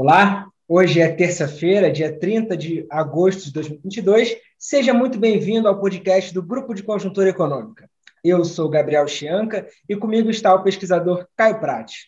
[0.00, 4.36] Olá, hoje é terça-feira, dia 30 de agosto de 2022.
[4.56, 7.90] Seja muito bem-vindo ao podcast do Grupo de Conjuntura Econômica.
[8.22, 12.06] Eu sou Gabriel Chianca e comigo está o pesquisador Caio Prati.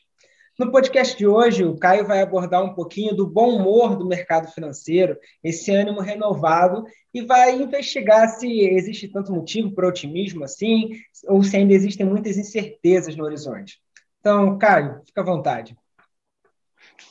[0.57, 4.46] No podcast de hoje, o Caio vai abordar um pouquinho do bom humor do mercado
[4.52, 10.91] financeiro, esse ânimo renovado, e vai investigar se existe tanto motivo para otimismo assim,
[11.27, 13.80] ou se ainda existem muitas incertezas no horizonte.
[14.20, 15.77] Então, Caio, fica à vontade.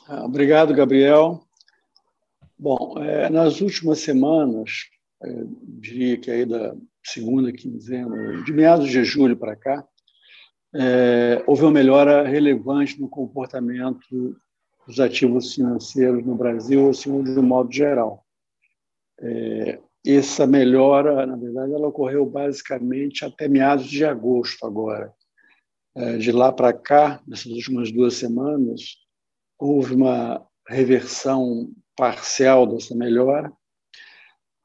[0.08, 1.40] Ah, obrigado, Gabriel.
[2.58, 4.86] Bom, é, nas últimas semanas,
[5.22, 5.44] é,
[5.80, 9.84] diria que aí da segunda quinzena, de meados de julho para cá,
[10.74, 14.36] é, houve uma melhora relevante no comportamento
[14.86, 18.24] dos ativos financeiros no Brasil, assim, de um modo geral.
[19.20, 25.12] É, essa melhora, na verdade, ela ocorreu basicamente até meados de agosto agora.
[25.94, 28.96] É, de lá para cá, nessas últimas duas semanas,
[29.60, 33.52] houve uma reversão parcial dessa melhora,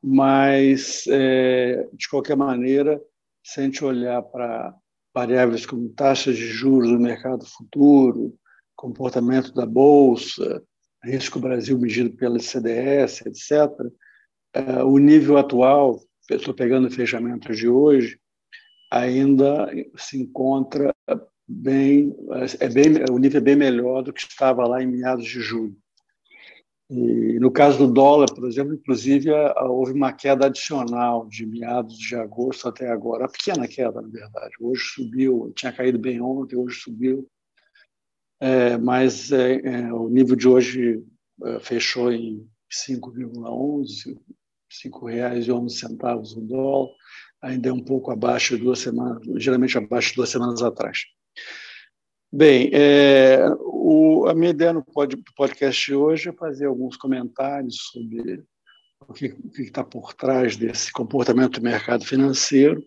[0.02, 3.02] mas, é, de qualquer maneira,
[3.44, 4.74] se a gente olhar para
[5.14, 8.38] variáveis como taxas de juros do mercado futuro,
[8.76, 10.64] comportamento da Bolsa,
[11.04, 13.72] risco Brasil medido pela CDS, etc.,
[14.54, 18.20] é, o nível atual, estou pegando o fechamento de hoje,
[18.92, 20.94] ainda se encontra
[21.48, 22.16] bem,
[22.60, 25.76] é bem, o nível é bem melhor do que estava lá em meados de julho.
[26.90, 32.16] E no caso do dólar, por exemplo, inclusive houve uma queda adicional de meados de
[32.16, 34.54] agosto até agora, uma pequena queda, na verdade.
[34.62, 37.28] Hoje subiu, tinha caído bem ontem, hoje subiu,
[38.40, 41.04] é, mas é, é, o nível de hoje
[41.44, 44.20] é, fechou em 5,11, R$
[44.84, 46.90] 5,11 o dólar,
[47.42, 51.00] ainda é um pouco abaixo de duas semanas, geralmente abaixo de duas semanas atrás.
[52.32, 57.78] Bem, é, o, a minha ideia no pod, podcast de hoje é fazer alguns comentários
[57.78, 58.44] sobre
[59.08, 62.84] o que está por trás desse comportamento do mercado financeiro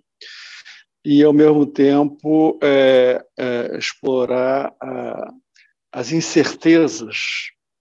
[1.04, 5.32] e, ao mesmo tempo, é, é, explorar a,
[5.92, 7.16] as incertezas,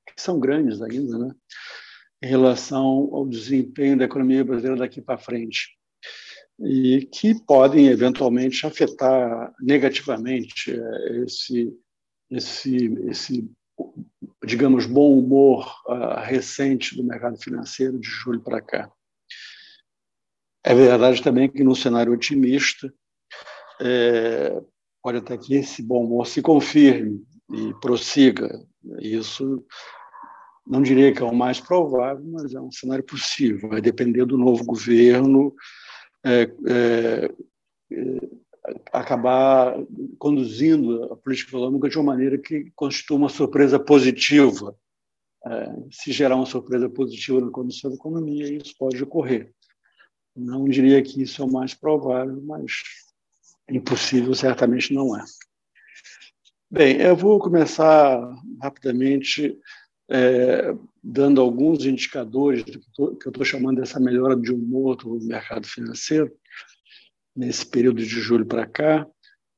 [0.05, 1.31] que são grandes ainda, né,
[2.23, 5.76] em relação ao desempenho da economia brasileira daqui para frente
[6.59, 11.73] e que podem eventualmente afetar negativamente eh, esse
[12.29, 13.49] esse esse
[14.43, 18.91] digamos bom humor uh, recente do mercado financeiro de julho para cá.
[20.63, 22.91] É verdade também que no cenário otimista
[23.79, 24.61] é,
[25.01, 28.65] pode até que esse bom humor se confirme e prossiga.
[28.99, 29.63] Isso
[30.65, 33.69] não diria que é o mais provável, mas é um cenário possível.
[33.69, 35.53] Vai depender do novo governo
[36.27, 37.31] é, é,
[37.91, 38.19] é,
[38.91, 39.77] acabar
[40.19, 44.75] conduzindo a política econômica de uma maneira que constitua uma surpresa positiva.
[45.45, 49.53] É, se gerar uma surpresa positiva na condição da economia, isso pode ocorrer.
[50.35, 52.73] Não diria que isso é o mais provável, mas
[53.69, 55.23] impossível certamente não é.
[56.69, 58.19] Bem, eu vou começar
[58.61, 59.57] rapidamente
[60.09, 65.67] é, dando alguns indicadores do que eu estou chamando dessa melhora de humor do mercado
[65.67, 66.31] financeiro,
[67.35, 69.07] nesse período de julho para cá.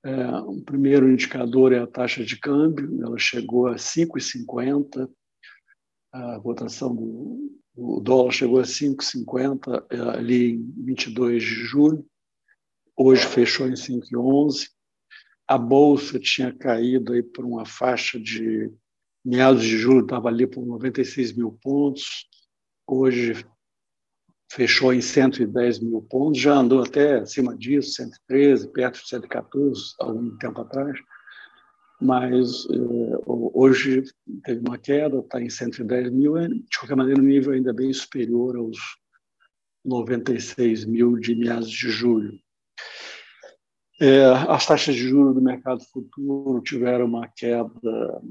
[0.03, 5.09] É, o primeiro indicador é a taxa de câmbio, ela chegou a 5,50,
[6.11, 12.05] a votação do, do dólar chegou a 5,50 é, ali em 22 de julho,
[12.95, 14.69] hoje fechou em 5,11.
[15.47, 18.71] A bolsa tinha caído aí por uma faixa de
[19.23, 22.27] meados de julho estava ali por 96 mil pontos,
[22.87, 23.45] hoje
[24.51, 30.35] fechou em 110 mil pontos, já andou até acima disso, 113, perto de 114, algum
[30.37, 30.97] tempo atrás,
[32.01, 34.03] mas eh, hoje
[34.43, 37.93] teve uma queda, está em 110 mil, é, de qualquer maneira, um nível ainda bem
[37.93, 38.77] superior aos
[39.85, 42.39] 96 mil de meados de julho.
[44.01, 48.21] É, as taxas de juros do mercado futuro tiveram uma queda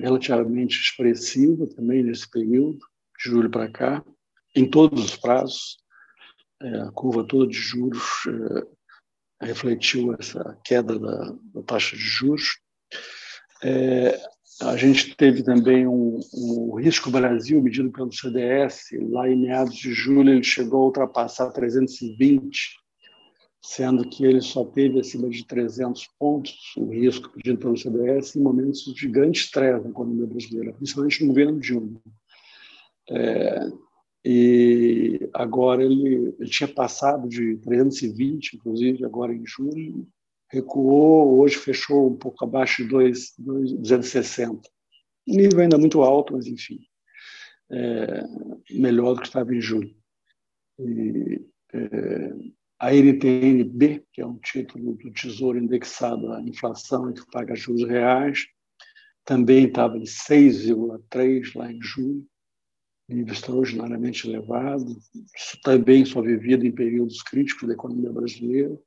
[0.00, 2.78] relativamente expressiva também nesse período,
[3.18, 4.04] de julho para cá,
[4.54, 5.78] em todos os prazos.
[6.62, 8.02] É, a curva toda de juros
[9.40, 12.58] é, refletiu essa queda da, da, taxa de juros.
[13.62, 14.18] É,
[14.62, 19.92] a gente teve também um, um, risco Brasil medido pelo CDS, lá em meados de
[19.92, 22.83] julho ele chegou a ultrapassar 320
[23.64, 28.42] sendo que ele só teve acima de 300 pontos o risco pedido pelo CDS em
[28.42, 31.98] momentos de grande estresse na economia brasileira, principalmente no governo Dilma.
[33.08, 33.66] É,
[34.22, 40.06] e agora ele, ele tinha passado de 320, inclusive, agora em julho,
[40.52, 44.60] recuou, hoje fechou um pouco abaixo de 2, 260.
[45.26, 46.80] nível ainda muito alto, mas enfim.
[47.70, 48.24] é,
[48.72, 49.96] melhor do que estava em julho.
[50.78, 51.40] E,
[51.72, 52.34] é,
[52.78, 57.84] a NTNB, que é um título do Tesouro indexado à inflação e que paga juros
[57.84, 58.46] reais,
[59.24, 62.26] também estava em 6,3 lá em julho,
[63.08, 64.98] nível extraordinariamente elevado.
[65.36, 68.78] Isso também só vivido em períodos críticos da economia brasileira.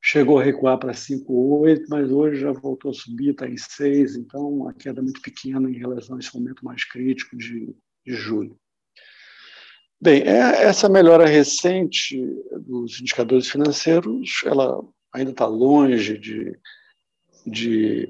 [0.00, 4.48] Chegou a recuar para 5,8, mas hoje já voltou a subir, está em 6, então
[4.48, 7.74] uma queda muito pequena em relação a esse momento mais crítico de,
[8.06, 8.56] de julho.
[10.00, 12.16] Bem, é, essa melhora recente
[12.60, 14.80] dos indicadores financeiros, ela
[15.12, 16.56] ainda está longe de,
[17.44, 18.08] de,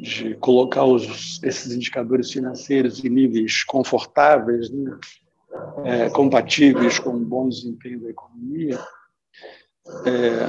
[0.00, 4.98] de colocar os, esses indicadores financeiros em níveis confortáveis, né?
[5.84, 8.78] é, compatíveis com o bom desempenho da economia.
[10.06, 10.46] É,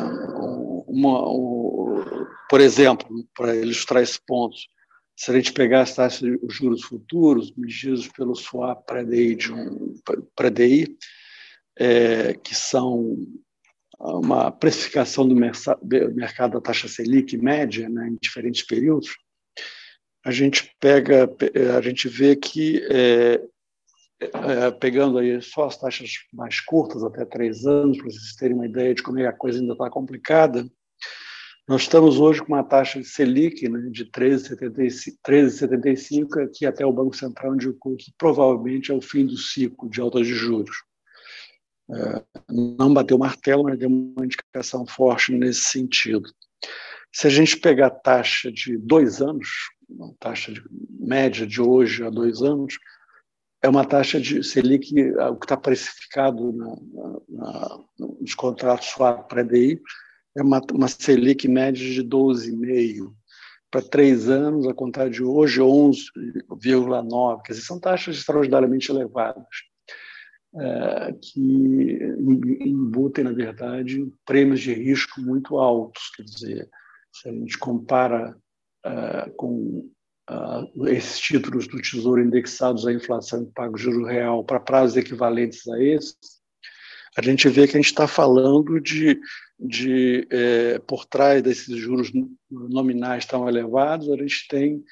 [0.88, 4.56] uma, um, por exemplo, para ilustrar esse ponto,
[5.20, 9.36] se a gente pegar as taxas de juros futuros medidos pelo swap pré-DI,
[10.34, 10.50] pré
[11.78, 13.18] é, que são
[14.00, 19.10] uma precificação do mercado da taxa Selic média né, em diferentes períodos,
[20.24, 21.30] a gente pega,
[21.78, 23.42] a gente vê que é,
[24.22, 28.68] é, pegando aí só as taxas mais curtas, até três anos, para vocês terem uma
[28.68, 30.66] ideia de como é a coisa ainda está complicada,
[31.70, 37.16] nós estamos hoje com uma taxa de Selic né, de 13,75, que até o Banco
[37.16, 40.76] Central indicou que provavelmente é o fim do ciclo de altas de juros.
[41.92, 46.28] É, não bateu o martelo, mas deu uma indicação forte nesse sentido.
[47.14, 49.48] Se a gente pegar a taxa de dois anos,
[49.88, 50.64] uma taxa de,
[51.00, 52.80] média de hoje a dois anos,
[53.62, 56.76] é uma taxa de Selic, o que está precificado na,
[57.30, 59.80] na, nos contratos swap pré-DI,
[60.36, 63.14] é uma, uma Selic média de 12,5%.
[63.72, 67.42] Para três anos, a contar de hoje, 11,9%.
[67.44, 69.46] Quer dizer, são taxas extraordinariamente elevadas,
[70.56, 72.00] é, que
[72.66, 76.10] embutem, na verdade, prêmios de risco muito altos.
[76.16, 76.70] Quer dizer,
[77.14, 78.36] se a gente compara
[78.84, 79.88] é, com
[80.30, 85.68] uh, esses títulos do Tesouro indexados à inflação e pago juro real para prazos equivalentes
[85.68, 86.18] a esses,
[87.18, 89.20] a gente vê que a gente está falando de
[89.60, 92.12] de é, por trás desses juros
[92.50, 94.84] nominais tão elevados, a gente tem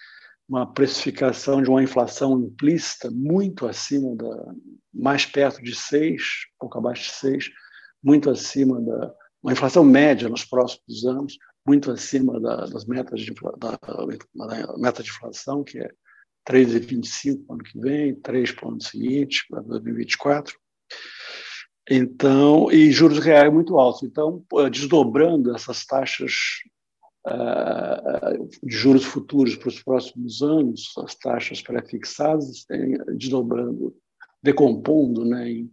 [0.48, 4.54] uma precificação de uma inflação implícita muito acima da
[4.94, 6.22] mais perto de 6,
[6.60, 7.50] pouco abaixo de 6,
[8.04, 13.34] muito acima da uma inflação média nos próximos anos, muito acima da, das metas de,
[13.58, 15.90] da, da, meta de inflação, que é
[16.50, 20.58] 3,25 ano que vem, 3 para o ano seguinte, para 2024.
[21.90, 24.04] Então, e juros reais muito altos.
[24.04, 26.34] Então, desdobrando essas taxas
[27.26, 32.66] uh, de juros futuros para os próximos anos, as taxas pré-fixadas,
[33.18, 33.96] desdobrando,
[34.44, 35.72] decompondo né, em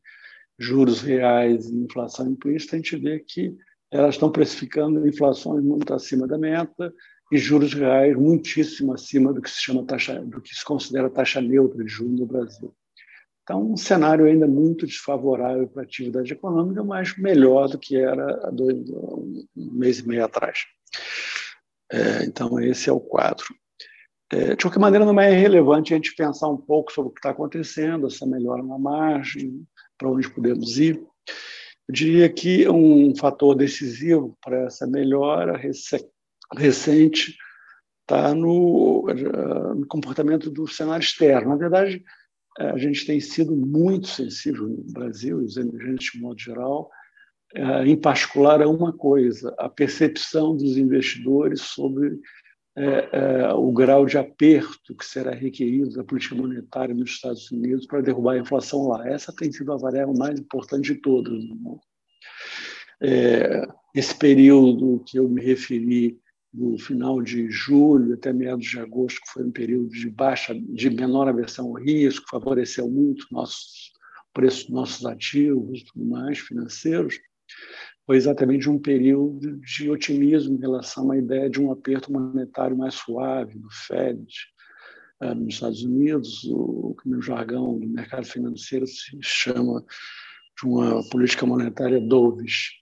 [0.58, 3.56] juros reais e inflação implícita, a gente vê que
[3.90, 6.93] elas estão precificando inflações muito acima da meta
[7.32, 11.40] e juros reais muitíssimo acima do que se chama taxa, do que se considera taxa
[11.40, 12.75] neutra de juros no Brasil.
[13.44, 18.49] Então, um cenário ainda muito desfavorável para a atividade econômica, mas melhor do que era
[18.49, 20.61] há dois, um mês e meio atrás.
[21.93, 23.44] É, então, esse é o quadro.
[24.32, 27.19] É, de qualquer maneira, não é irrelevante a gente pensar um pouco sobre o que
[27.19, 29.63] está acontecendo, essa melhora na margem,
[29.98, 30.96] para onde podemos ir.
[31.86, 35.60] Eu diria que um fator decisivo para essa melhora
[36.56, 37.36] recente
[38.01, 39.06] está no,
[39.77, 41.51] no comportamento do cenário externo.
[41.51, 42.03] Na verdade,
[42.58, 46.91] a gente tem sido muito sensível no Brasil, os emergentes de modo geral,
[47.55, 52.19] é, em particular a uma coisa, a percepção dos investidores sobre
[52.77, 58.01] é, o grau de aperto que será requerido da política monetária nos Estados Unidos para
[58.01, 59.08] derrubar a inflação lá.
[59.08, 61.81] Essa tem sido a variável mais importante de todas mundo.
[63.94, 66.19] esse período que eu me referi
[66.55, 70.89] no final de julho até meados de agosto, que foi um período de baixa, de
[70.89, 73.93] menor aversão ao risco, favoreceu muito nossos
[74.32, 77.19] preços nossos ativos tudo mais, financeiros,
[78.06, 82.94] foi exatamente um período de otimismo em relação à ideia de um aperto monetário mais
[82.94, 84.27] suave no Fed,
[85.23, 89.82] eh, nos Estados Unidos, o que no jargão do mercado financeiro se chama
[90.61, 92.73] de uma política monetária dovish.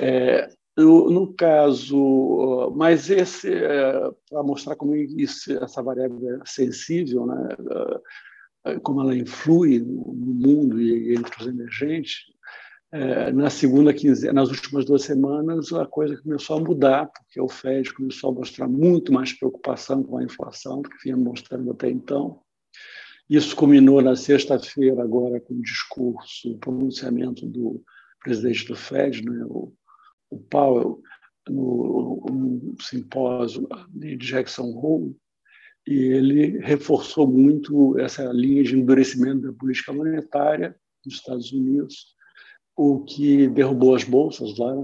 [0.00, 7.48] É, no, caso, mas esse, é, para mostrar como isso, essa variável é sensível, né,
[8.66, 12.24] é, como ela influi no mundo e entre os emergentes,
[12.92, 17.48] é, na segunda quinzena, nas últimas duas semanas, a coisa começou a mudar, porque o
[17.48, 21.90] Fed começou a mostrar muito mais preocupação com a inflação do que vinha mostrando até
[21.90, 22.40] então.
[23.28, 27.82] Isso culminou na sexta-feira, agora, com o discurso, o pronunciamento do
[28.22, 29.72] presidente do FED, né, o,
[30.30, 31.02] o Powell,
[31.48, 35.16] no, no simpósio de Jackson Hole,
[35.86, 42.16] e ele reforçou muito essa linha de endurecimento da política monetária nos Estados Unidos,
[42.76, 44.74] o que derrubou as bolsas lá,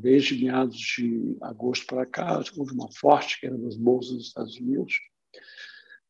[0.00, 4.94] desde meados de agosto para cá, houve uma forte queda das bolsas dos Estados Unidos.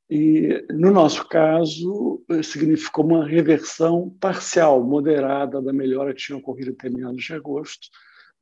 [0.09, 6.89] E, no nosso caso, significou uma reversão parcial, moderada da melhora que tinha ocorrido até
[6.89, 7.89] meados de agosto,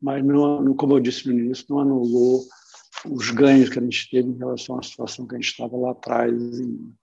[0.00, 2.44] mas, não, como eu disse no início, não anulou
[3.04, 5.92] os ganhos que a gente teve em relação à situação que a gente estava lá
[5.92, 6.94] atrás, em,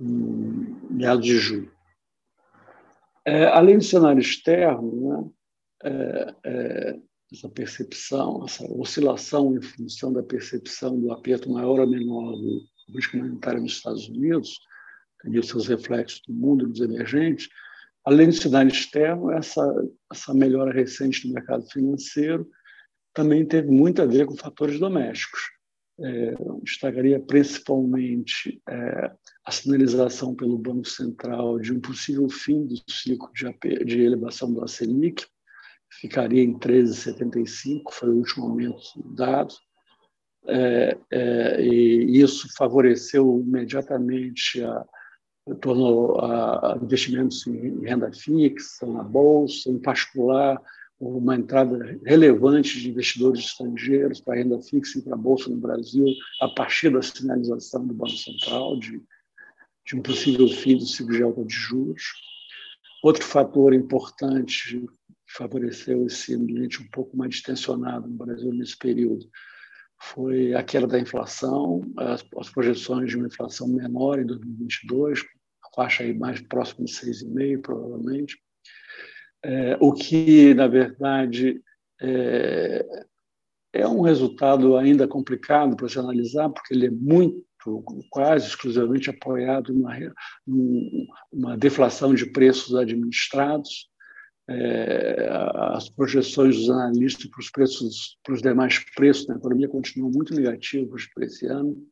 [0.00, 1.72] em meados de julho.
[3.24, 5.30] É, além do cenário externo, né,
[5.84, 7.00] é, é,
[7.32, 13.16] essa percepção, essa oscilação em função da percepção do aperto maior ou menor do política
[13.16, 14.60] monetária nos Estados Unidos,
[15.22, 17.48] tem seus reflexos no mundo dos emergentes,
[18.04, 19.62] além do cenário externo, essa,
[20.12, 22.48] essa melhora recente do mercado financeiro
[23.14, 25.40] também teve muito a ver com fatores domésticos.
[26.00, 26.34] É,
[26.64, 29.12] destacaria principalmente é,
[29.46, 34.66] a sinalização pelo Banco Central de um possível fim do ciclo de, de elevação da
[34.66, 35.24] Selic,
[36.00, 38.82] ficaria em 13,75, foi o último aumento
[39.14, 39.54] dado,
[40.46, 44.84] é, é, e isso favoreceu imediatamente a,
[45.60, 50.60] tornou a, a investimentos em renda fixa, na bolsa, em particular
[50.98, 55.56] uma entrada relevante de investidores estrangeiros para a renda fixa e para a bolsa no
[55.56, 56.06] Brasil
[56.40, 59.02] a partir da sinalização do Banco Central de,
[59.86, 62.04] de um possível fim do ciclo de alta de juros.
[63.02, 64.86] Outro fator importante que
[65.36, 69.28] favoreceu esse ambiente um pouco mais distensionado no Brasil nesse período
[70.04, 75.20] foi a queda da inflação, as, as projeções de uma inflação menor em 2022,
[75.64, 78.38] a faixa aí mais próxima de 6,5%, provavelmente,
[79.42, 81.62] é, o que, na verdade,
[82.00, 82.86] é,
[83.72, 87.44] é um resultado ainda complicado para se analisar, porque ele é muito,
[88.10, 89.96] quase exclusivamente apoiado numa,
[91.32, 93.88] numa deflação de preços administrados.
[94.48, 95.26] É,
[95.74, 100.34] as projeções dos analistas para os preços, para os demais preços na economia continuam muito
[100.34, 101.82] negativas para esse ano.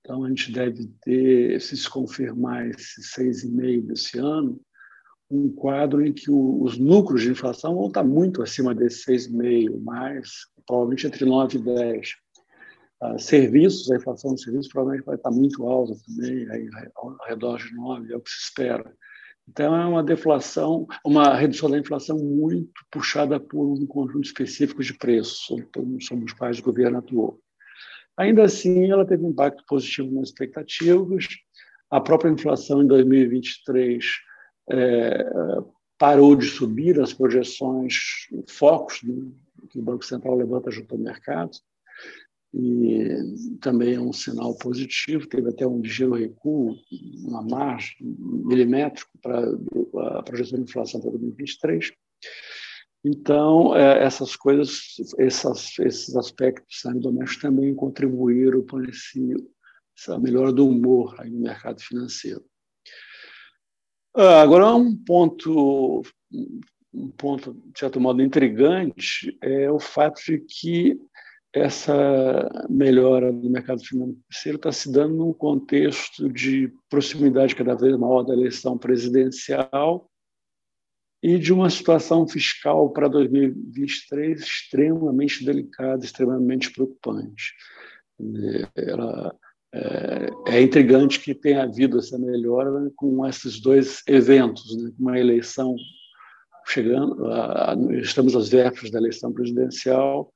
[0.00, 4.60] Então, a gente deve ter, se se confirmar esse 6,5 desse ano,
[5.30, 9.80] um quadro em que o, os núcleos de inflação vão estar muito acima desse 6,5,
[9.82, 10.28] mais
[10.66, 12.08] provavelmente entre 9 e 10.
[13.02, 17.58] Uh, serviços, a inflação de serviços provavelmente vai estar muito alta também, aí, ao redor
[17.58, 18.94] de 9, é o que se espera.
[19.50, 24.94] Então, é uma deflação, uma redução da inflação muito puxada por um conjunto específico de
[24.94, 27.40] preços, sobre, os quais o governo atuou.
[28.16, 31.26] Ainda assim, ela teve um impacto positivo nas expectativas.
[31.90, 34.04] A própria inflação em 2023
[34.70, 35.26] é,
[35.98, 39.34] parou de subir as projeções, focos do,
[39.68, 41.50] que o Banco Central levanta junto ao mercado,
[42.52, 45.28] e também é um sinal positivo.
[45.28, 46.76] Teve até um ligeiro recuo,
[47.26, 49.40] uma margem milimétrico para
[50.18, 51.92] a projeção de inflação para 2023.
[53.04, 59.34] Então, é, essas coisas, essas, esses aspectos domésticos também contribuíram para esse,
[59.96, 62.44] essa melhora do humor aí no mercado financeiro.
[64.14, 66.02] Ah, agora, um ponto,
[66.92, 71.00] um ponto, de certo modo, intrigante é o fato de que
[71.52, 78.22] essa melhora no mercado financeiro está se dando num contexto de proximidade cada vez maior
[78.22, 80.08] da eleição presidencial
[81.22, 87.52] e de uma situação fiscal para 2023 extremamente delicada, extremamente preocupante.
[88.76, 89.34] Ela
[89.74, 94.90] é, é intrigante que tenha havido essa melhora com esses dois eventos, né?
[94.98, 95.74] uma eleição
[96.66, 97.26] chegando,
[98.00, 100.32] estamos às vésperas da eleição presidencial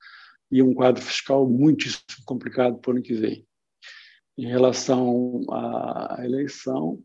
[0.54, 3.44] e um quadro fiscal muitíssimo complicado para o ano que vem.
[4.38, 7.02] Em relação à eleição,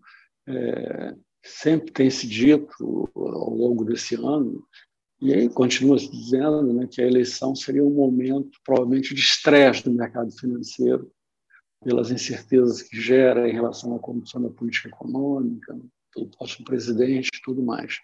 [0.47, 4.63] é, sempre tem se dito ao longo desse ano,
[5.19, 9.89] e aí continua se dizendo né, que a eleição seria um momento, provavelmente, de estresse
[9.89, 11.11] no mercado financeiro,
[11.83, 15.75] pelas incertezas que gera em relação à condução da política econômica,
[16.13, 17.99] pelo próximo presidente e tudo mais.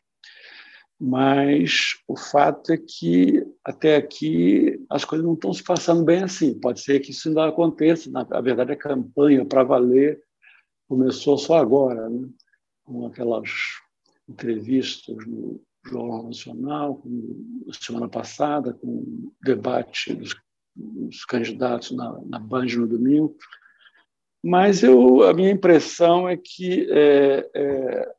[0.99, 6.57] Mas o fato é que, até aqui, as coisas não estão se passando bem assim.
[6.57, 8.09] Pode ser que isso ainda aconteça.
[8.09, 10.21] Na verdade, a campanha para valer
[10.87, 12.29] começou só agora, né?
[12.85, 13.49] com aquelas
[14.29, 20.35] entrevistas no Jornal Nacional, com, semana passada, com o debate dos,
[20.75, 23.35] dos candidatos na, na Band no domingo.
[24.43, 28.15] Mas eu, a minha impressão é que é, é,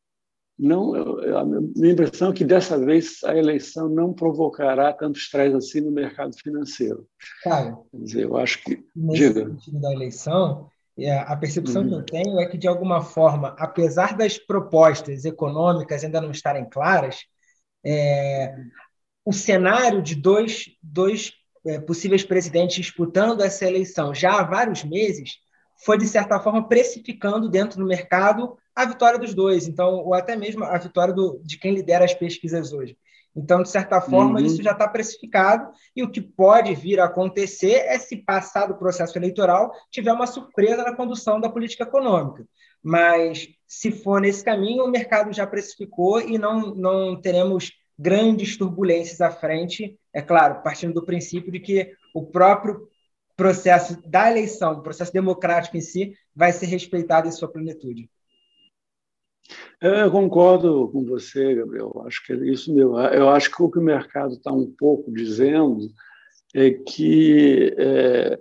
[0.59, 0.95] não,
[1.37, 5.91] a minha impressão é que dessa vez a eleição não provocará tanto estresse assim no
[5.91, 7.07] mercado financeiro.
[7.43, 9.51] Cara, Quer dizer, eu acho que nesse diga.
[9.51, 11.89] sentido da eleição, é, a percepção uhum.
[11.89, 16.65] que eu tenho é que de alguma forma, apesar das propostas econômicas ainda não estarem
[16.69, 17.19] claras,
[17.85, 18.57] é,
[19.25, 21.33] o cenário de dois, dois
[21.67, 25.35] é, possíveis presidentes disputando essa eleição já há vários meses
[25.85, 30.37] foi, de certa forma, precificando dentro do mercado a vitória dos dois, então, ou até
[30.37, 32.97] mesmo a vitória do, de quem lidera as pesquisas hoje.
[33.35, 34.47] Então, de certa forma, uhum.
[34.47, 38.77] isso já está precificado, e o que pode vir a acontecer é se passar do
[38.77, 42.47] processo eleitoral tiver uma surpresa na condução da política econômica.
[42.83, 49.21] Mas, se for nesse caminho, o mercado já precificou e não, não teremos grandes turbulências
[49.21, 52.89] à frente, é claro, partindo do princípio de que o próprio
[53.37, 58.09] processo da eleição, o processo democrático em si, vai ser respeitado em sua plenitude.
[59.81, 62.03] É, eu concordo com você, Gabriel.
[62.07, 62.99] Acho que é isso mesmo.
[62.99, 65.89] Eu acho que o que o mercado está um pouco dizendo
[66.55, 68.41] é que é,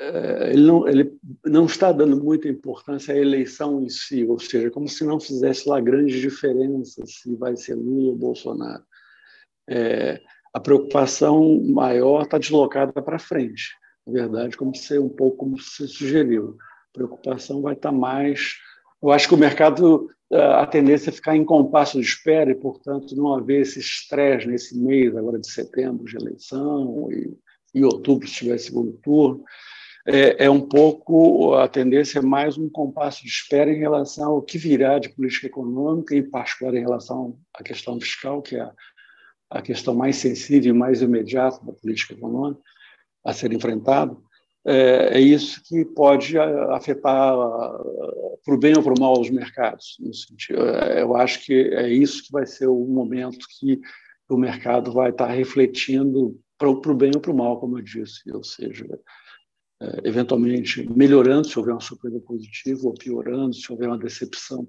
[0.00, 1.12] é, ele, não, ele
[1.44, 5.68] não está dando muita importância à eleição em si, ou seja, como se não fizesse
[5.68, 8.84] lá grande diferença se vai ser Lula ou Bolsonaro.
[9.68, 10.20] É,
[10.54, 13.74] a preocupação maior está deslocada para frente
[14.06, 16.56] na verdade, como ser um pouco como você sugeriu.
[16.90, 18.54] A preocupação vai estar mais.
[19.02, 23.14] Eu acho que o mercado a tendência é ficar em compasso de espera e, portanto,
[23.14, 27.32] não haver esse estresse nesse mês agora de setembro de eleição e
[27.74, 29.44] em outubro se tiver segundo turno.
[30.08, 34.42] É, é, um pouco a tendência é mais um compasso de espera em relação ao
[34.42, 38.72] que virá de política econômica, em particular em relação à questão fiscal, que é a,
[39.50, 42.60] a questão mais sensível e mais imediata da política econômica
[43.24, 44.22] a ser enfrentado,
[44.66, 47.34] é, é isso que pode afetar
[48.44, 49.96] para o bem ou para o mal os mercados.
[50.12, 53.80] Sentido, é, eu acho que é isso que vai ser o momento que
[54.28, 58.22] o mercado vai estar refletindo para o bem ou para o mal, como eu disse,
[58.32, 58.86] ou seja,
[59.80, 64.66] é, eventualmente melhorando se houver uma surpresa positiva ou piorando se houver uma decepção,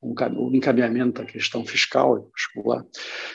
[0.00, 2.86] um, encaminhamento da questão fiscal particular.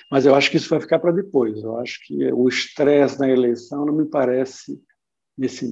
[0.10, 1.62] Mas eu acho que isso vai ficar para depois.
[1.62, 4.82] Eu acho que o estresse na eleição não me parece
[5.38, 5.70] nesse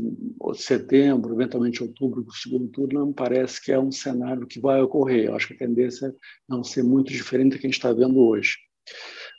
[0.55, 5.25] setembro, eventualmente outubro do segundo turno, não parece que é um cenário que vai ocorrer.
[5.25, 6.11] Eu acho que a tendência é
[6.47, 8.57] não ser muito diferente do que a gente está vendo hoje,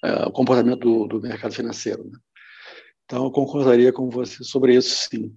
[0.03, 2.05] é, o comportamento do, do mercado financeiro.
[2.05, 2.19] Né?
[3.05, 5.37] Então, eu concordaria com você sobre isso, sim.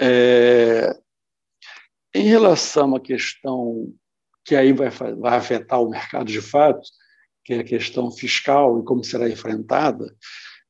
[0.00, 0.96] É,
[2.14, 3.92] em relação à questão
[4.44, 6.88] que aí vai, vai afetar o mercado de fato,
[7.44, 10.06] que é a questão fiscal e como será enfrentada,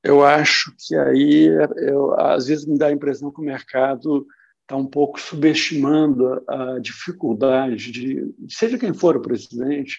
[0.08, 4.26] eu acho que aí, eu, às vezes, me dá a impressão que o mercado
[4.62, 9.98] está um pouco subestimando a dificuldade de, seja quem for o presidente,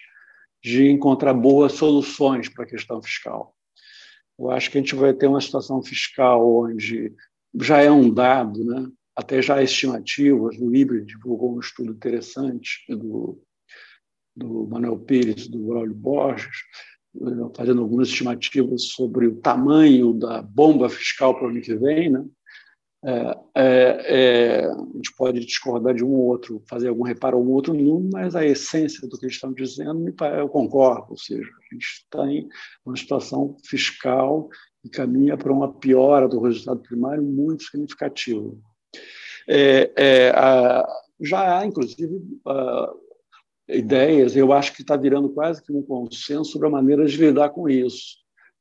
[0.62, 3.54] de encontrar boas soluções para a questão fiscal.
[4.38, 7.12] Eu acho que a gente vai ter uma situação fiscal onde
[7.60, 8.86] já é um dado, né?
[9.14, 13.42] até já estimativas, o IBRE divulgou um estudo interessante do,
[14.34, 16.56] do Manuel Pires, do Braulio Borges,
[17.56, 22.10] fazendo algumas estimativas sobre o tamanho da bomba fiscal para o ano que vem.
[22.10, 22.24] Né?
[23.02, 27.48] É, é, é, a gente pode discordar de um ou outro, fazer algum reparo ou
[27.48, 31.74] outro número, mas a essência do que eles estão dizendo, eu concordo, ou seja, a
[31.74, 32.46] gente está em
[32.84, 34.48] uma situação fiscal
[34.82, 38.52] que caminha para uma piora do resultado primário muito significativa.
[39.48, 40.32] É, é,
[41.20, 42.92] já há, inclusive, a,
[43.76, 47.50] ideias, eu acho que está virando quase que um consenso sobre a maneira de lidar
[47.50, 48.18] com isso.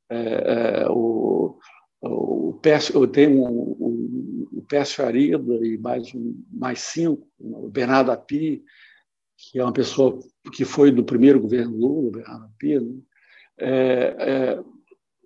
[0.10, 1.58] É, é o,
[2.02, 7.70] o Pércio, eu tenho um, um, o Pércio Arida e mais, um, mais cinco, o
[7.70, 8.64] Bernardo Api,
[9.38, 10.20] que é uma pessoa
[10.54, 13.02] que foi do primeiro governo Lula, Bernardo Api, né?
[13.60, 14.64] é, é,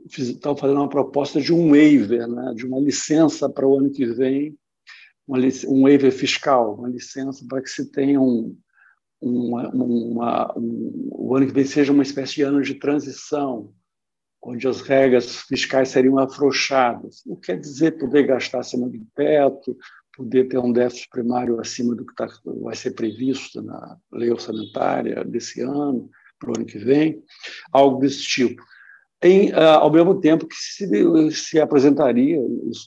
[0.07, 2.53] estão fazendo uma proposta de um waiver, né?
[2.55, 4.57] de uma licença para o ano que vem
[5.27, 8.57] uma, um waiver fiscal, uma licença para que se tenha um,
[9.23, 13.73] uma, uma, um, o ano que vem seja uma espécie de ano de transição,
[14.41, 17.23] onde as regras fiscais seriam afrouxadas.
[17.25, 19.77] O que quer dizer poder gastar acima do teto,
[20.15, 22.27] poder ter um déficit primário acima do que tá,
[22.61, 27.23] vai ser previsto na lei orçamentária desse ano, para o ano que vem,
[27.71, 28.61] algo desse tipo
[29.23, 32.37] em, uh, ao mesmo tempo que se, se, apresentaria,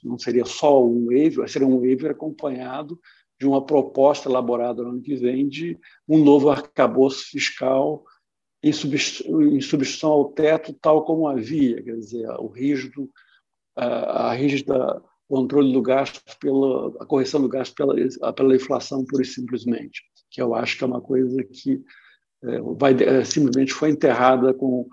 [0.05, 3.01] não seria só um waiver, seria um waiver acompanhado
[3.40, 8.05] de uma proposta elaborada no ano que vem de um novo arcabouço fiscal
[8.62, 13.09] em substituição, ao teto, tal como havia, quer dizer, o rígido,
[13.77, 19.27] a rígida controle do gasto, pela a correção do gasto pela, pela inflação, pura e
[19.27, 21.83] simplesmente, que eu acho que é uma coisa que
[22.44, 24.88] é, vai, é, simplesmente foi enterrada com,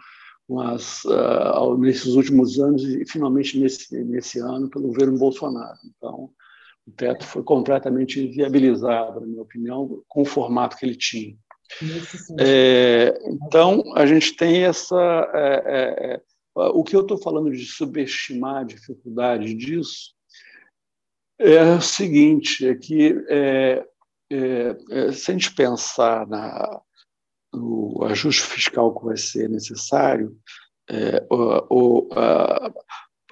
[0.53, 5.77] uh, nesses últimos anos e finalmente nesse, nesse ano pelo governo Bolsonaro.
[5.85, 6.29] Então,
[6.85, 11.35] o teto foi completamente viabilizado, na minha opinião, com o formato que ele tinha.
[12.39, 15.31] É, então, a gente tem essa.
[15.33, 16.21] É, é, é
[16.55, 20.13] o que eu estou falando de subestimar a dificuldade disso
[21.39, 23.85] é o seguinte: é que é,
[24.29, 26.81] é, se a gente pensar na,
[27.53, 30.35] no ajuste fiscal que vai ser necessário,
[31.29, 32.73] o, o a,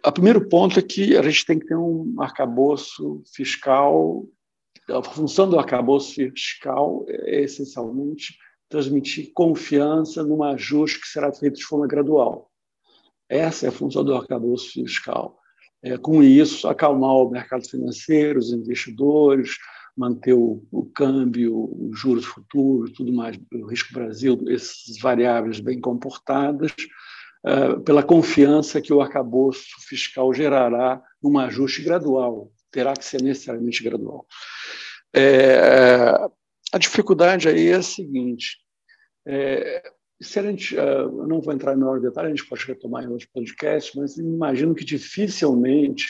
[0.03, 4.25] a primeiro ponto é que a gente tem que ter um arcabouço fiscal
[4.89, 8.37] a função do arcabouço fiscal é essencialmente
[8.69, 12.49] transmitir confiança num ajuste que será feito de forma gradual.
[13.29, 15.37] Essa é a função do arcabouço fiscal.
[15.83, 19.57] É, com isso, acalmar o mercado financeiro, os investidores,
[20.01, 25.79] manter o, o câmbio, os juros futuros, tudo mais, o risco Brasil, essas variáveis bem
[25.79, 26.71] comportadas,
[27.45, 33.83] uh, pela confiança que o arcabouço fiscal gerará num ajuste gradual, terá que ser necessariamente
[33.83, 34.25] gradual.
[35.13, 36.15] É,
[36.73, 38.57] a dificuldade aí é a seguinte:
[39.27, 39.83] é,
[40.19, 40.79] se a gente, uh,
[41.21, 44.17] eu não vou entrar em maior detalhe, a gente pode retomar em outros podcasts, mas
[44.17, 46.07] imagino que dificilmente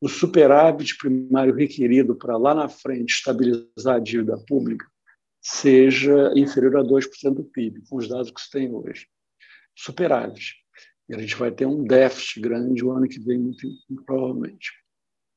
[0.00, 4.86] o superávit primário requerido para lá na frente estabilizar a dívida pública
[5.40, 9.06] seja inferior a 2% do PIB, com os dados que se tem hoje.
[9.76, 10.56] Superávit.
[11.08, 13.66] E a gente vai ter um déficit grande o ano que vem, muito
[14.04, 14.72] provavelmente.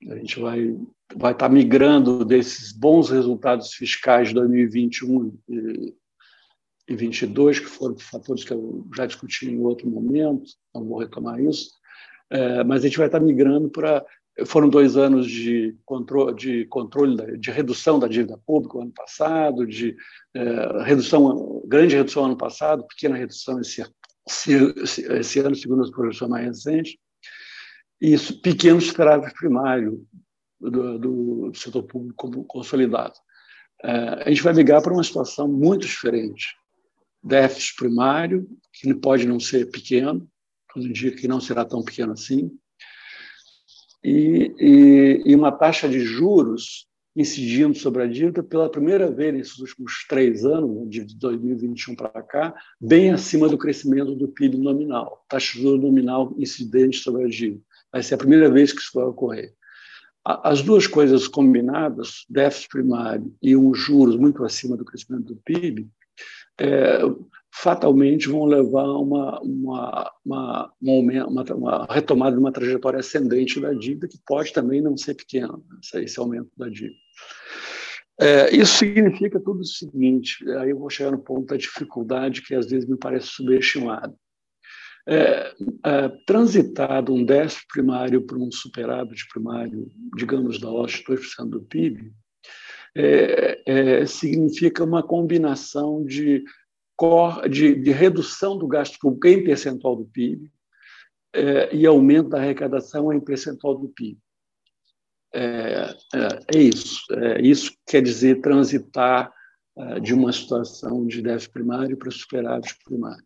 [0.10, 0.76] A gente vai
[1.16, 5.96] vai estar migrando desses bons resultados fiscais de 2021 e
[6.88, 11.72] 2022, que foram fatores que eu já discuti em outro momento, não vou retomar isso,
[12.30, 14.06] é, mas a gente vai estar migrando para
[14.46, 19.66] foram dois anos de controle, de, controle de redução da dívida pública no ano passado,
[19.66, 19.96] de
[20.36, 23.84] é, redução, grande redução ano passado, pequena redução esse,
[24.28, 26.98] esse, esse ano, segundo as projeções mais recentes,
[28.02, 30.06] e isso, pequeno superávit primário
[30.60, 33.14] do, do, setor público consolidado.
[33.84, 36.56] É, a gente vai migrar para uma situação muito diferente.
[37.24, 40.28] Déficit primário, que pode não ser pequeno,
[40.74, 42.52] tudo indica que não será tão pequeno assim,
[44.04, 49.60] e, e, e, uma taxa de juros incidindo sobre a dívida pela primeira vez nesses
[49.60, 55.54] últimos três anos, de 2021 para cá, bem acima do crescimento do PIB nominal, taxa
[55.54, 57.62] de juros nominal incidente sobre a dívida.
[57.92, 59.54] Vai ser a primeira vez que isso vai ocorrer.
[60.24, 65.90] As duas coisas combinadas, déficit primário e um juros muito acima do crescimento do PIB,
[66.60, 67.00] é,
[67.52, 73.74] fatalmente vão levar a uma, uma, uma, uma, uma, retomada de uma trajetória ascendente da
[73.74, 77.00] dívida, que pode também não ser pequena, né, esse aumento da dívida.
[78.22, 82.54] É, isso significa tudo o seguinte, aí eu vou chegar no ponto da dificuldade que
[82.54, 84.14] às vezes me parece subestimada
[85.10, 85.56] é,
[85.86, 91.62] é, transitado um déficit primário para um superávit primário, digamos, da ordem de 2% do
[91.64, 92.14] PIB,
[93.02, 96.44] é, é, significa uma combinação de,
[97.50, 100.52] de, de, redução do gasto público em percentual do PIB
[101.34, 104.20] é, e aumento da arrecadação em percentual do PIB.
[105.34, 107.06] É, é, é isso.
[107.42, 109.32] isso quer dizer transitar
[110.02, 113.24] de uma situação de déficit primário para superávit primário.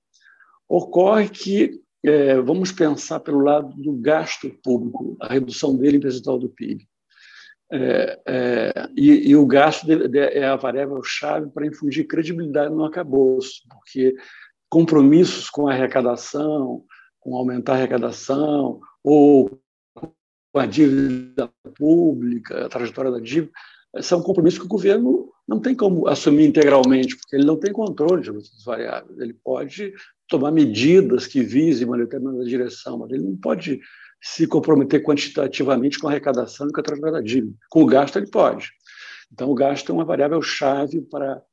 [0.70, 6.38] Ocorre que, é, vamos pensar pelo lado do gasto público, a redução dele em percentual
[6.38, 6.88] do PIB.
[7.76, 12.86] É, é, e, e, o gasto de, de, é a variável-chave para infundir credibilidade no
[12.86, 14.16] acabouço, porque
[14.70, 16.84] compromissos com a arrecadação,
[17.20, 19.60] com aumentar a arrecadação, ou
[19.96, 23.52] com a dívida pública, a trajetória da dívida,
[24.02, 28.24] são compromissos que o governo não tem como assumir integralmente, porque ele não tem controle
[28.24, 29.20] sobre essas variáveis.
[29.20, 29.94] Ele pode
[30.28, 33.82] tomar medidas que visem uma determinada direção, mas ele não pode
[34.26, 37.54] se comprometer quantitativamente com a arrecadação e com a trajetória da dívida.
[37.70, 38.72] Com o gasto, ele pode.
[39.30, 41.44] Então, o gasto é uma variável chave para,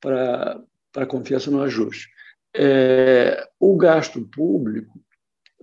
[0.00, 2.08] para, para a confiança no ajuste.
[2.54, 5.00] É, o gasto público,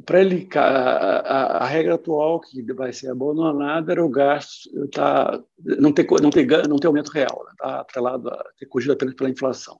[0.06, 5.42] para ele, a, a, a, regra atual que vai ser abandonada era o gasto tá,
[5.64, 8.94] não, ter, não, ter, não ter aumento real, está né, tá atrelado a ter corrigido
[8.94, 9.80] apenas pela inflação.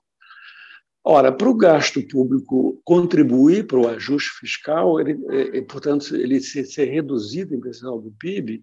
[1.02, 5.18] Ora, para o gasto público contribuir para o ajuste fiscal, ele,
[5.54, 8.62] e, portanto, ele ser, ser, reduzido em percentual do PIB,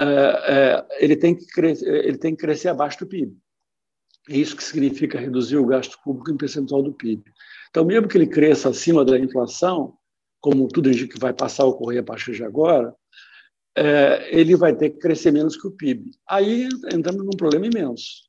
[0.00, 3.36] é, é, ele, tem que crescer, ele tem que crescer abaixo do PIB.
[4.28, 7.22] É isso que significa reduzir o gasto público em percentual do PIB.
[7.70, 9.94] Então, mesmo que ele cresça acima da inflação,
[10.40, 12.94] como tudo indica que vai passar a ocorrer a partir de agora,
[13.76, 16.10] é, ele vai ter que crescer menos que o PIB.
[16.28, 18.22] Aí entramos num problema imenso,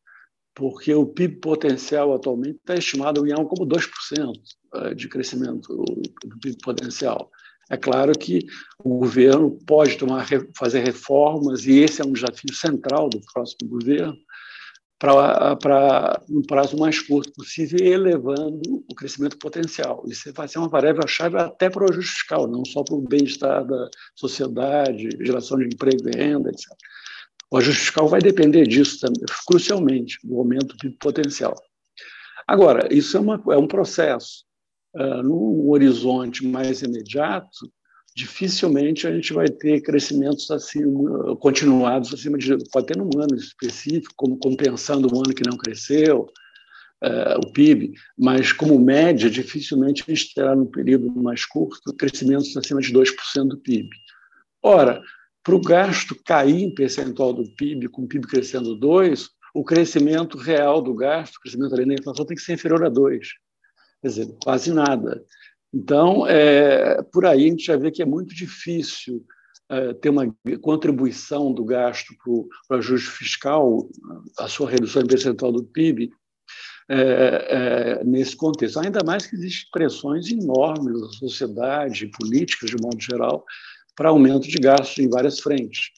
[0.55, 4.33] porque o PIB potencial atualmente está estimado em algo como 2%
[4.75, 5.83] é, de crescimento
[6.25, 7.31] do PIB potencial.
[7.69, 8.45] É claro que
[8.83, 14.17] o governo pode tomar, fazer reformas, e esse é um desafio central do próximo governo,
[14.99, 20.03] para um prazo mais curto possível, elevando o crescimento potencial.
[20.07, 23.65] Isso vai ser uma variável-chave até para o ajuste fiscal, não só para o bem-estar
[23.65, 26.67] da sociedade, geração de emprego e renda, etc.
[27.53, 31.53] O ajuste fiscal vai depender disso também, crucialmente, do aumento do potencial.
[32.47, 34.43] Agora, isso é, uma, é um processo.
[34.95, 37.71] Uh, num horizonte mais imediato,
[38.15, 40.81] dificilmente a gente vai ter crescimentos assim
[41.39, 46.27] continuados acima de pode ter num ano específico como compensando um ano que não cresceu
[47.03, 52.55] uh, o PIB mas como média dificilmente a gente terá num período mais curto crescimentos
[52.55, 53.89] acima de 2% do PIB
[54.61, 55.01] ora
[55.43, 60.37] para o gasto cair em percentual do PIB com o PIB crescendo 2 o crescimento
[60.37, 63.27] real do gasto o crescimento além da inflação tem que ser inferior a 2
[64.01, 65.23] quer dizer quase nada
[65.73, 69.25] então, é, por aí a gente já vê que é muito difícil
[69.69, 73.89] é, ter uma contribuição do gasto para o ajuste fiscal,
[74.37, 76.11] a sua redução em percentual do PIB,
[76.89, 78.79] é, é, nesse contexto.
[78.79, 83.43] Ainda mais que existem pressões enormes da sociedade, políticas de modo geral,
[83.95, 85.91] para aumento de gastos em várias frentes.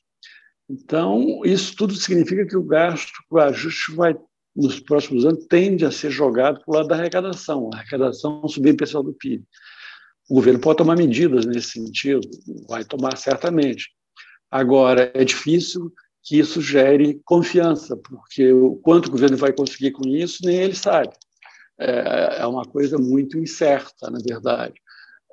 [0.70, 4.16] Então, isso tudo significa que o gasto, o ajuste vai,
[4.56, 9.04] nos próximos anos, tende a ser jogado para o lado da arrecadação, a arrecadação percentual
[9.04, 9.44] do PIB.
[10.30, 12.28] O governo pode tomar medidas nesse sentido,
[12.68, 13.90] vai tomar certamente.
[14.50, 20.08] Agora, é difícil que isso gere confiança, porque o quanto o governo vai conseguir com
[20.08, 21.14] isso, nem ele sabe.
[21.80, 24.74] É, é uma coisa muito incerta, na verdade.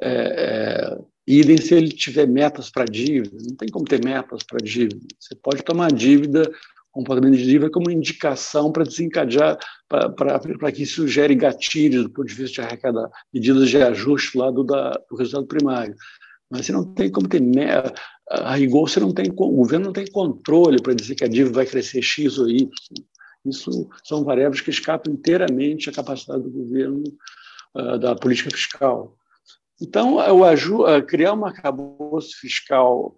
[0.03, 4.59] É, é, idem se ele tiver metas para dívida, não tem como ter metas para
[4.59, 5.07] dívida.
[5.19, 6.51] Você pode tomar dívida
[6.93, 9.59] comportamento de dívida como indicação para desencadear,
[9.89, 14.51] para que isso gere gatilhos do ponto de vista de arrecadar, medidas de ajuste lá
[14.51, 15.97] do, da, do resultado primário.
[16.51, 17.43] Mas você não tem como ter,
[18.29, 21.55] a rigor, você não tem, o governo não tem controle para dizer que a dívida
[21.55, 22.69] vai crescer X ou Y.
[23.47, 27.03] Isso são variáveis que escapam inteiramente à capacidade do governo,
[27.75, 29.17] uh, da política fiscal.
[29.81, 33.17] Então, o uh, criar uma arcabouço fiscal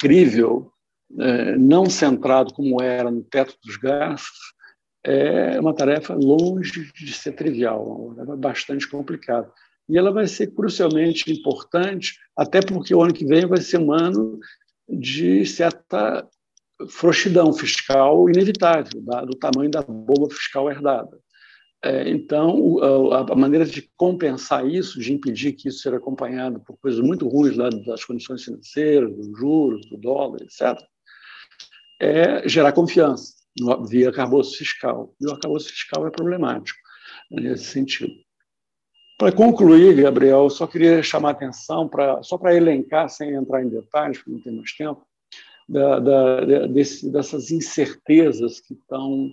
[0.00, 0.72] crível
[1.18, 4.52] é, não centrado como era no teto dos gastos,
[5.04, 9.50] é uma tarefa longe de ser trivial, uma tarefa bastante complicada.
[9.88, 13.92] E ela vai ser crucialmente importante, até porque o ano que vem vai ser um
[13.92, 14.38] ano
[14.88, 16.28] de certa
[16.90, 21.18] frouxidão fiscal inevitável, dado o tamanho da bomba fiscal herdada.
[21.84, 22.78] É, então,
[23.12, 27.56] a maneira de compensar isso, de impedir que isso seja acompanhado por coisas muito ruins
[27.56, 30.76] lá das condições financeiras, dos juros, do dólar, etc.,
[32.00, 33.38] é gerar confiança
[33.88, 35.14] via arcabouço fiscal.
[35.20, 36.78] E o arcabouço fiscal é problemático
[37.30, 38.12] nesse sentido.
[39.18, 43.62] Para concluir, Gabriel, eu só queria chamar a atenção, pra, só para elencar, sem entrar
[43.62, 45.04] em detalhes, porque não tem mais tempo,
[45.68, 49.30] da, da, desse, dessas incertezas que estão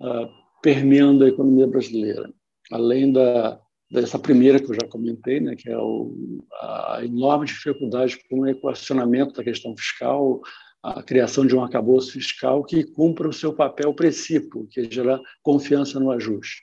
[0.00, 2.32] uh, permeando a economia brasileira.
[2.72, 8.18] Além da, dessa primeira que eu já comentei, né, que é o, a enorme dificuldade
[8.30, 10.40] com o equacionamento da questão fiscal,
[10.82, 15.20] a criação de um arcabouço fiscal que cumpra o seu papel precípio, que é gerar
[15.42, 16.62] confiança no ajuste.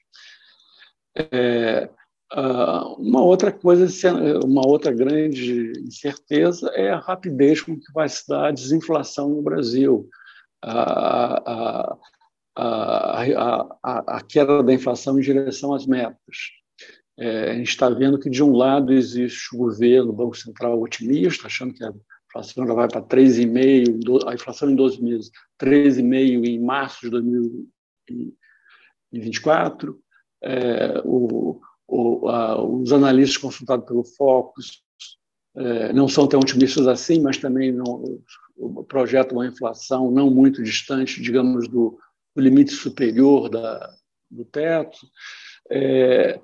[1.15, 1.87] É,
[2.97, 3.85] uma outra coisa,
[4.43, 9.43] uma outra grande incerteza é a rapidez com que vai se dar a desinflação no
[9.43, 10.09] Brasil.
[10.63, 11.97] A, a,
[12.55, 13.23] a,
[13.83, 16.51] a, a queda da inflação em direção às metas.
[17.17, 20.81] É, a gente está vendo que, de um lado, existe o governo, o Banco Central
[20.81, 21.93] otimista, achando que a
[22.27, 25.29] inflação já vai para 3,5%, a inflação em 12 meses,
[25.61, 29.99] 13,5% em março de 2024.
[30.43, 34.81] É, o, o, a, os analistas consultados pelo Focus
[35.55, 38.03] é, não são tão otimistas assim, mas também não,
[38.87, 41.99] projetam uma inflação não muito distante, digamos, do,
[42.35, 43.93] do limite superior da,
[44.29, 44.99] do teto.
[45.69, 46.39] É,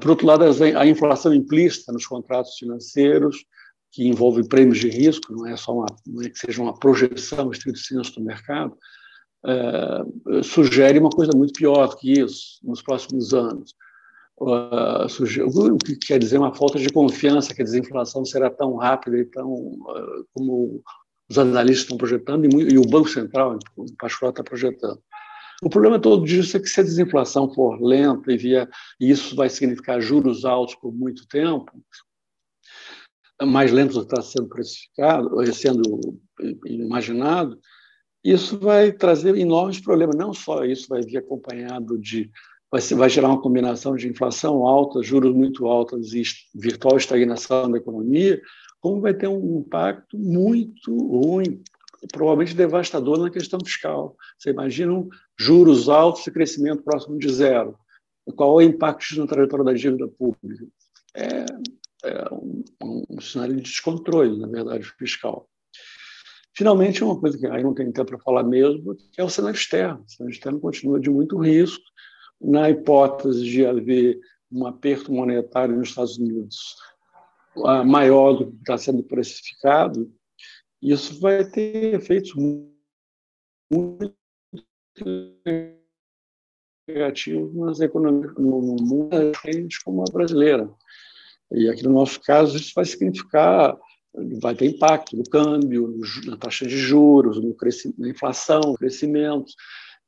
[0.00, 3.44] por outro lado, a inflação implícita nos contratos financeiros
[3.92, 7.50] que envolve prêmios de risco, não é só uma, não é que seja uma projeção
[7.50, 8.76] estrito senso do mercado,
[9.46, 13.74] é, sugere uma coisa muito pior que isso nos próximos anos.
[15.08, 19.18] Sugere, o que quer dizer uma falta de confiança que a desinflação será tão rápida
[19.18, 20.82] e tão uh, como
[21.28, 25.00] os analistas estão projetando e, muito, e, o Banco Central, em particular, está projetando.
[25.62, 28.68] O problema todo disso é que se a desinflação for lenta e, via,
[29.00, 31.72] e isso vai significar juros altos por muito tempo,
[33.42, 36.18] mais lentos do que está sendo precificado, sendo
[36.66, 37.58] imaginado,
[38.24, 40.16] isso vai trazer enormes problemas.
[40.16, 42.30] Não só isso vai vir acompanhado de
[42.70, 46.22] vai, vai gerar uma combinação de inflação alta, juros muito altos e
[46.54, 48.40] virtual estagnação da economia,
[48.80, 51.62] como vai ter um impacto muito ruim,
[52.12, 54.16] provavelmente devastador na questão fiscal.
[54.38, 55.06] Você imagina
[55.38, 57.76] juros altos e crescimento próximo de zero.
[58.34, 60.66] Qual é o impacto na trajetória da dívida pública?
[61.14, 61.46] É,
[62.04, 62.64] é um,
[63.10, 65.48] um, cenário de descontrole, na verdade, fiscal.
[66.54, 70.04] Finalmente, uma coisa que aí não tem tempo para falar mesmo, é o cenário externo.
[70.06, 71.84] O cenário externo continua de muito risco.
[72.40, 74.18] Na hipótese de haver
[74.50, 76.76] um aperto monetário nos Estados Unidos
[77.84, 80.12] maior do que está sendo precificado,
[80.82, 82.34] isso vai ter efeitos
[83.70, 84.14] muito
[86.88, 89.10] negativos nas economias no mundo
[89.84, 90.70] como a brasileira.
[91.52, 93.78] E aqui no nosso caso isso vai significar
[94.40, 97.54] vai ter impacto no câmbio, na taxa de juros, no
[97.98, 99.52] na inflação, no crescimento.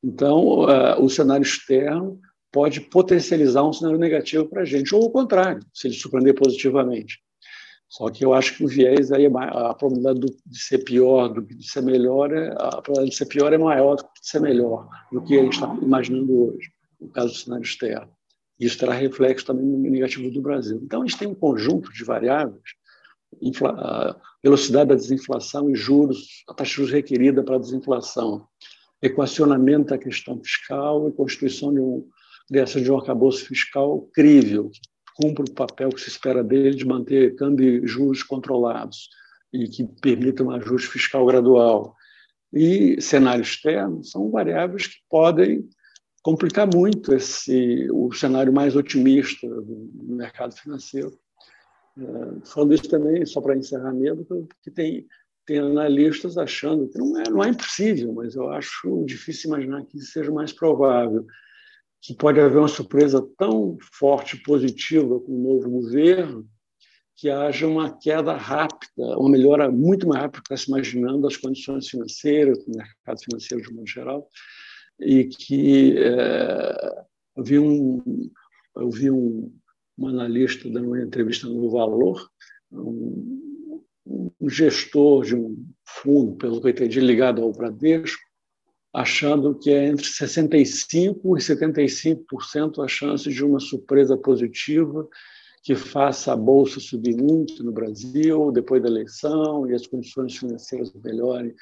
[0.03, 2.19] Então, uh, o cenário externo
[2.51, 7.19] pode potencializar um cenário negativo para a gente, ou o contrário, se ele surpreender positivamente.
[7.89, 11.55] Só que eu acho que o viés aí, a probabilidade de ser pior do que
[11.55, 14.39] de ser melhor, é, a probabilidade de ser pior é maior do que de ser
[14.39, 16.69] melhor, do que a gente está imaginando hoje,
[17.01, 18.11] no caso do cenário externo.
[18.59, 20.79] Isso terá reflexo também no negativo do Brasil.
[20.83, 22.61] Então, a gente tem um conjunto de variáveis,
[24.43, 28.45] velocidade da desinflação e juros, a taxa de juros requerida para a desinflação,
[29.01, 32.07] equacionamento da questão fiscal e constituição de um,
[32.49, 34.79] dessa de um arcabouço fiscal crível, que
[35.21, 39.09] cumpra o papel que se espera dele de manter câmbio e juros controlados
[39.51, 41.93] e que permita um ajuste fiscal gradual.
[42.53, 45.67] E cenário externo são variáveis que podem
[46.23, 51.11] complicar muito esse o cenário mais otimista do mercado financeiro.
[51.97, 54.25] É, falando isso também, só para encerrar mesmo,
[54.63, 55.05] que tem,
[55.45, 59.97] tem analistas achando que não é, não é impossível, mas eu acho difícil imaginar que
[59.97, 61.25] isso seja mais provável
[62.01, 66.47] que pode haver uma surpresa tão forte positiva com o novo governo
[67.15, 71.35] que haja uma queda rápida, uma melhora muito mais rápida que está se imaginando das
[71.35, 74.29] condições financeiras, do mercado financeiro de modo geral,
[75.01, 77.03] e que é,
[77.35, 78.01] eu vi um,
[78.77, 79.53] eu vi um,
[79.97, 82.29] um analista dando uma entrevista no Valor,
[82.71, 83.83] um,
[84.39, 88.28] um gestor de um fundo, pelo que eu entendi, ligado ao Bradesco,
[88.93, 95.07] achando que é entre 65% e 75% a chance de uma surpresa positiva
[95.63, 100.91] que faça a bolsa subir muito no Brasil depois da eleição e as condições financeiras
[100.93, 101.53] melhorem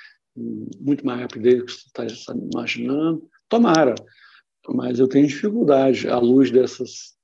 [0.79, 3.27] muito mais rapidez do que você está imaginando.
[3.49, 3.95] Tomara,
[4.69, 7.17] mas eu tenho dificuldade, à luz dessas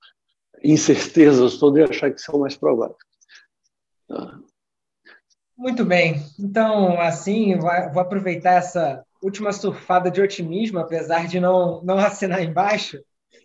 [0.63, 2.97] incertezas todas, de achar que são mais prováveis.
[4.07, 4.39] Tá.
[5.55, 6.15] Muito bem.
[6.39, 12.99] Então, assim, vou aproveitar essa última surfada de otimismo, apesar de não, não assinar embaixo,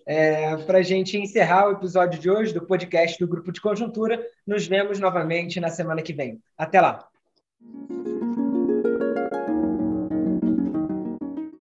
[0.07, 4.21] é, para a gente encerrar o episódio de hoje do podcast do Grupo de Conjuntura.
[4.47, 6.41] Nos vemos novamente na semana que vem.
[6.57, 7.07] Até lá!